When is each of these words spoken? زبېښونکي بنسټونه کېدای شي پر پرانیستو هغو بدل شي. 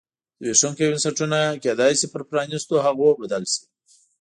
زبېښونکي 0.43 0.83
بنسټونه 0.89 1.39
کېدای 1.63 1.93
شي 1.99 2.07
پر 2.13 2.21
پرانیستو 2.29 2.75
هغو 2.85 3.09
بدل 3.21 3.43
شي. 3.53 3.61